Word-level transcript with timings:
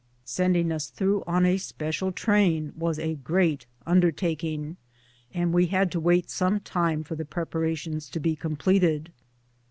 Sending 0.25 0.71
us 0.71 0.89
through 0.89 1.23
on 1.27 1.45
a 1.45 1.57
special 1.57 2.11
train 2.11 2.73
was 2.75 2.97
a 2.97 3.13
great 3.17 3.67
undertaking, 3.85 4.75
and 5.31 5.53
we 5.53 5.67
had 5.67 5.91
to 5.91 5.99
wait 5.99 6.27
some 6.27 6.59
time 6.59 7.03
for 7.03 7.13
the 7.13 7.23
preparations 7.23 8.09
to 8.09 8.19
be 8.19 8.35
completed. 8.35 9.11